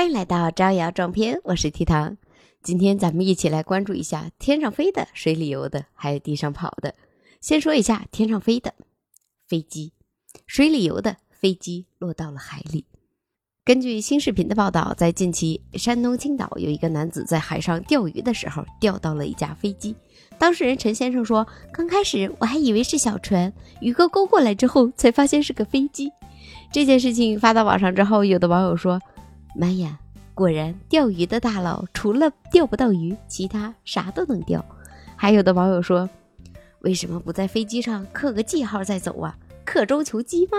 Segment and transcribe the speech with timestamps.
[0.00, 2.16] 欢迎来到招摇撞骗，我是 T 糖。
[2.62, 6.94] 今天咱们一起来关注一下天上飞的、水里游的，还有地上跑的。
[7.42, 8.72] 先说一下天上飞的
[9.46, 9.92] 飞机，
[10.46, 12.86] 水里游的飞机落到了海里。
[13.62, 19.94] 根据新视频的报道，在近期，山东青岛有一个男子在海上钓鱼的时候钓到了一架飞机。
[20.38, 26.10] 当事人陈先生说：“刚开始我还以为是小船，鱼哥勾过来之后才发现是个飞机。”
[26.72, 28.98] 这件事情发到网上之后，有的网友说
[29.54, 29.98] ：“妈呀，
[30.34, 34.64] 果然钓鱼的大佬除了钓不到鱼，其他啥都能钓。”
[35.16, 36.08] 还有的网友说
[36.80, 39.36] ：“为什么不在飞机上刻个记号再走啊？
[39.64, 40.52] 刻舟求击吗？”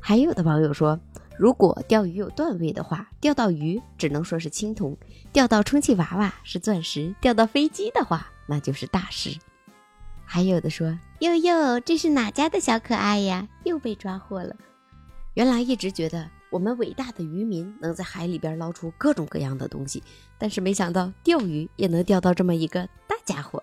[0.00, 0.98] 还有的网友说。
[1.38, 4.96] 如果钓鱼有段位的话，钓到鱼只能说是青铜，
[5.34, 9.38] 钓到充气娃娃是钻石，钓到飞机的话那就是大师。
[10.24, 13.46] 还有的说：“哟哟，这是哪家的小可爱呀？
[13.64, 14.56] 又被抓获了。”
[15.36, 20.02] 原来一直觉得我们伟大的渔民能在海里边捞出各种各样的东西，
[20.38, 23.62] 但是没想到钓鱼也能钓到这么一个大家伙。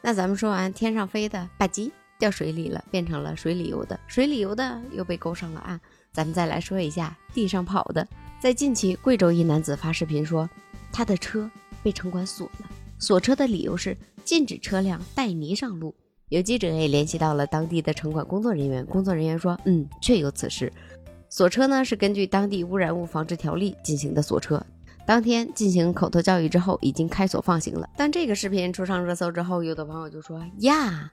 [0.00, 5.80] 那咱们说完天上飞的，吧唧掉水里了，变成了水里游的，水里游的又被勾上了岸。
[6.12, 8.06] 咱们再来说一下地上跑的。
[8.40, 10.48] 在近期，贵州一男子发视频说，
[10.92, 11.50] 他的车
[11.82, 15.94] 被城管锁了，锁车的理由是禁止车辆带泥上路。
[16.28, 20.72] 有记者也联系到了当地的城管工作人员，工作人员说，嗯，确有此事。
[21.36, 24.64] 锁车呢是根据当地污染物防治条例进行的锁车，
[25.04, 27.90] 当天进行口头教育之后，已经开锁放行了。
[27.96, 31.12] 但这个视频出上热搜之后，有的网友就说呀，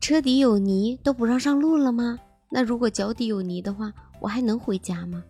[0.00, 2.16] 车底有泥都不让上路了吗？
[2.48, 3.92] 那如果脚底有泥的话？
[4.20, 5.20] 我还能回家吗？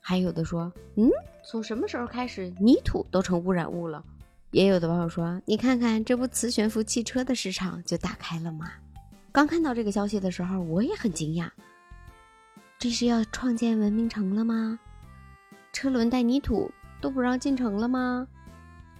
[0.00, 1.10] 还有的说，嗯，
[1.44, 4.04] 从什么时候开始泥土都成污染物了？
[4.52, 8.70] 也有的网友说，你看看，这不磁悬浮汽车的市场就打开了吗？
[9.32, 11.50] 刚看到这个消息的时候，我也很惊讶，
[12.82, 14.76] 这是要创建文明城了吗？
[15.72, 16.68] 车轮带泥土
[17.00, 18.26] 都不让进城了吗？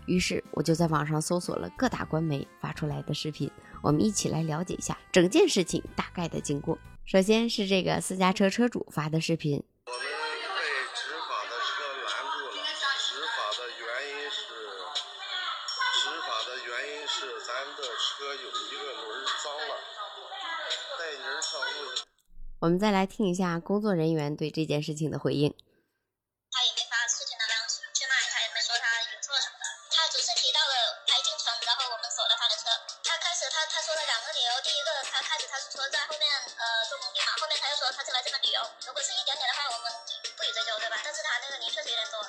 [0.07, 3.51] 于是我就在网上搜索了各大官媒发出来的视频，
[3.83, 6.79] 我们一起来了解一下整件事情大概的经过。
[7.05, 9.61] 首先是这个私家车车主发的视频。
[22.63, 25.51] 我们再来听一下工作人员对这件事情的回应。
[25.51, 28.87] 他也没发事情的当时去卖，他也没说他
[29.19, 32.71] 做什么的，他只是提到了来京城，然后我们锁了他的车。
[33.03, 36.23] 他开始他他说了两个理由，第一个他开始他是说在后面
[36.55, 38.63] 呃做工地嘛，后面他又说他是来这边旅游。
[38.87, 39.91] 如果是一点点的话，我们
[40.39, 41.03] 不予追究，对吧？
[41.03, 42.23] 但是他那个泥确实有点多。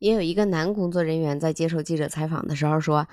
[0.00, 3.06] 也有一个男工作人员在接受记者采访的时候说，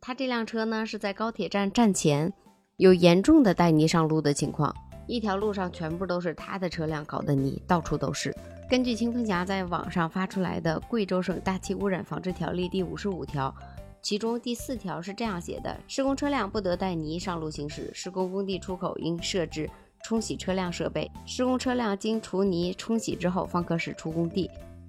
[0.00, 2.32] 他这辆车呢是在高铁站站前
[2.76, 4.72] 有严重的带泥上路的情况，
[5.08, 8.32] 一条路上全部都是他的车辆搞的泥，到处都是。
[8.70, 13.52] 根据清风峡在网上发出来的《贵州省大气污染防治条例》第五十五条，
[14.00, 19.68] 其中第四条是这样写的：施工车辆不得带泥上路行驶，施工工地出口应设置
[20.04, 24.48] 冲洗车辆设备，施工车辆经除泥冲洗之后方可驶出工地。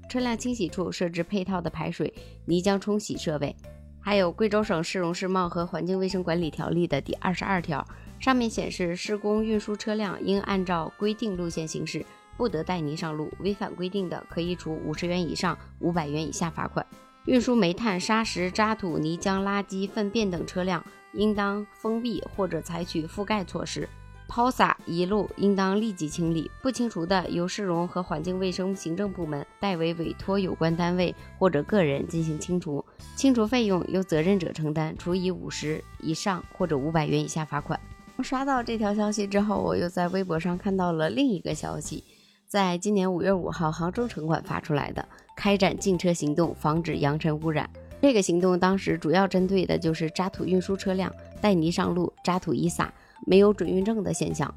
[0.10, 2.14] 车辆清洗处设置配套的排水
[2.46, 3.56] 泥浆冲洗设备，
[4.00, 7.86] 还有贵州省市容市貌和环境卫生管理条例的第二十二条，
[8.20, 12.06] 上面显示施工运输车辆应按照规定路线行驶，
[12.38, 16.86] 不得带泥上路，违反规定的可以处五十元以上五百元以下罚款。
[17.26, 23.90] 运输煤炭、砂石、渣土、泥浆、垃圾、粪便等车辆，应当封闭或者采取覆盖措施。
[24.28, 32.84] 抛洒遗漏应当立即清理，不清除的，由市容和环境卫生行政部门代为委托有关单位或者个人进行清除，
[33.16, 37.80] 清除费用由责任者承担，处以五十以上或者五百元以下罚款。
[38.24, 42.04] 刷到这条消息之后，我又在微博上看到了另一个消息，
[42.48, 47.70] 在今年五月五号，杭州城管发出来的开展禁车行动，防止扬尘污染。
[48.02, 51.12] 这个行动当时主要针对的就是渣土运输车辆
[51.42, 52.94] 带泥上路，渣土一撒。
[53.26, 54.54] 没有准运证的现象，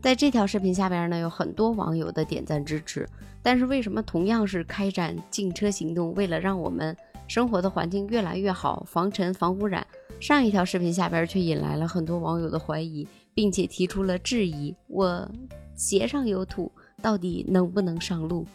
[0.00, 3.08] 在这条视频下边呢，有很多网友的点赞支持。
[3.42, 9.84] 但是为什么同样是开展禁车行动，为了让我们生活的环境越来越好，防尘防污染，
[10.20, 15.28] 上一条视频下边却引来了很多网友的怀疑，并且提出了质疑：我
[15.74, 16.70] 鞋上有土，
[17.02, 18.46] 到底能不能上路？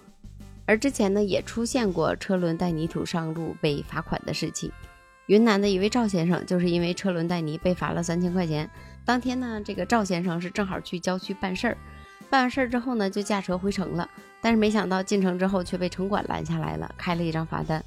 [0.66, 4.72] 而之前呢，也出现过车轮带泥土上路被罚款的事情。
[5.26, 8.70] 云南的一位赵先生就是因为车轮带泥被罚了三千块钱。
[9.08, 11.78] 当天呢，这个赵先生是正好去郊区办事儿，
[12.30, 14.10] 办完事儿之后呢，就驾车回城了。
[14.42, 17.82] 但是没想到进城之后却被城管拦下来了，开了一张罚单。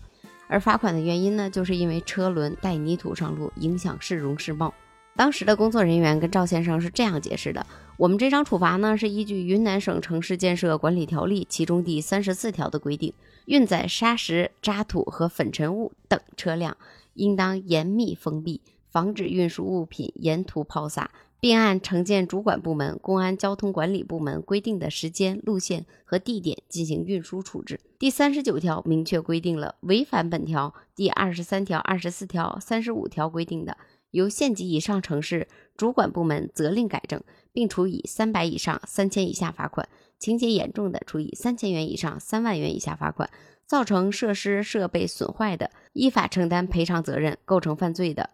[0.48, 4.72] 而罚款的原因呢，就是因为车轮带泥土上路，影响市容市貌。
[5.14, 7.66] 当时的工作人员跟赵先生是这样解释的：
[7.98, 13.12] 我们这张处罚呢，是依据《云南省城市建设管理条例》其中第三十四条的规定，
[13.44, 16.78] 运载沙石、渣土和粉尘物等车辆，
[17.12, 21.10] 应当严密封闭，防止运输物品沿途抛洒。
[21.42, 27.80] 并按城建主管部门、公安交通管理部门规定的时间、路线和地点进行运输处置。
[27.98, 33.78] 第三十九条明确规定了，违反本条第二十三条、二十四条、三十五条规定的，
[34.10, 35.48] 由县级以上城市
[35.78, 37.22] 主管部门责令改正，
[37.54, 39.88] 并处以三百以上三千以下罚款；
[40.18, 43.26] 情节严重的，处以三千元以上三万元以下罚款；
[43.64, 48.28] 造成设施设备损坏的，依法承担赔偿责任；构成犯罪的，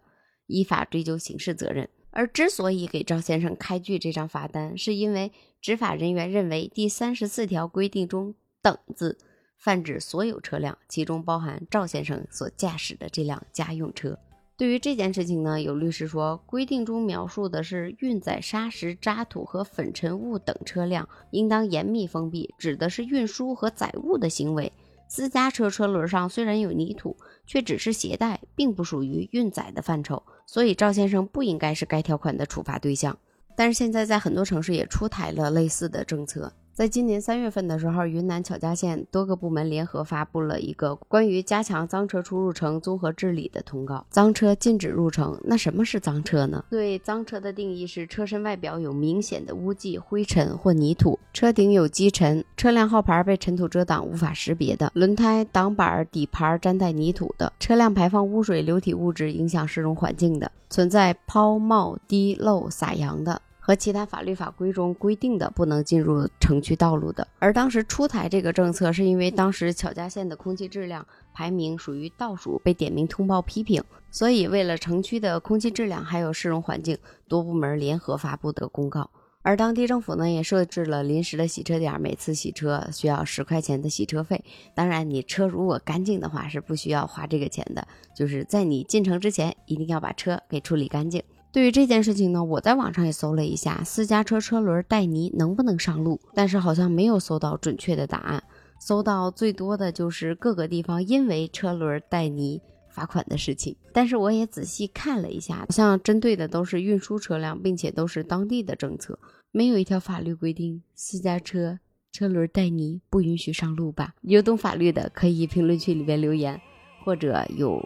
[0.47, 1.87] 依法追究刑事责任。
[2.09, 8.33] 而之所以给赵先生开具这张罚单，是因为执法人员认为第三十四条规定中
[8.63, 9.19] “等”字
[9.55, 14.17] 泛指所有车辆，其中包含赵先生所驾驶的这辆家用车。
[14.57, 24.73] 对于这件事情呢，有律师说，规定中描述的是运载沙石、渣土和粉尘物等车辆，应当严密封闭，指的是运输和载物的行为。
[25.07, 27.15] 私家车车轮上虽然有泥土，
[27.45, 33.17] 却只是携带，并不属于运载的范畴，所以赵先生不应该是该条款的处罚对象。
[33.55, 36.53] 但是现在在很多城市也出台了类似的政策。
[36.77, 44.05] 在今年三月份的时候，云南巧家县多个部门联合发布了一个关于加强赃车出入城综合治理的通告。
[44.11, 46.63] 赃车禁止入城，那什么是赃车呢？
[46.69, 63.41] 对赃车的定义是车身外表有明显的污迹、灰尘或泥土，车顶有积尘，车辆号牌被尘土遮挡无法识别的，轮胎、挡板、底盘沾带泥土的，车辆排放污水、流体物质影响市容环境的，存在抛冒滴漏洒扬的。
[63.67, 76.97] 和其他法律法规中规定的不能进入城区道路的，而当时出台这个政策，是因为当时巧家县的空气质量排名属于倒数，被点名通报批评，所以为了城区的空气质量还有市容环境，
[77.27, 79.09] 多部门联合发布的公告。
[79.41, 84.45] 而当地政府呢，也设置了临时的洗车点，每次洗车需要十块钱的洗车费。
[84.75, 87.85] 当然，你车如果干净的话，是不需要花这个钱的。
[88.15, 91.21] 就是在你进城之前，一定要把车给处理干净。
[91.57, 98.43] 对于这件事情呢，我在网上也搜了一下，私家车车轮带泥能不能上路，但是好像没有搜到准确的答案。
[98.79, 102.61] 搜到最多的就是各个地方因为车轮带泥
[102.91, 103.75] 罚款的事情。
[103.91, 109.17] 但是我也仔细看了一下，好像针对的都是运输车辆，并且都是当地的政策，
[109.51, 111.79] 没有一条法律规定私家车
[112.11, 114.13] 车轮带泥不允许上路吧？
[114.21, 116.61] 有懂法律的可以评论区里边留言，
[117.03, 117.83] 或者有。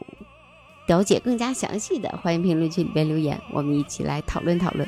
[0.91, 4.85] 了解更加详细的，欢迎评论区里边留言，我们一起来讨论讨论。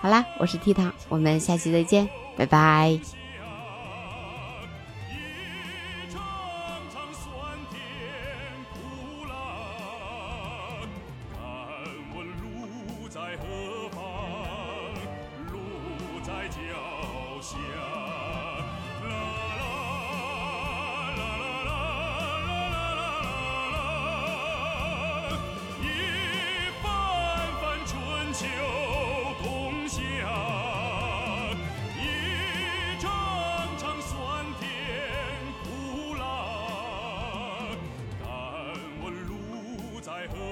[0.00, 2.08] 好啦，我是 T 糖，我们下期再见，
[2.38, 3.21] 拜拜。
[40.30, 40.51] my.